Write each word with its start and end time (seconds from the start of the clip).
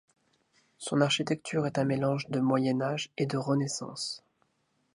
Son 0.79 0.99
architecture 1.01 1.67
est 1.67 1.77
un 1.77 1.83
mélange 1.83 2.27
de 2.29 2.39
Moyen 2.39 2.81
Âge 2.81 3.11
et 3.17 3.27
de 3.27 3.37
Renaissance. 3.37 4.23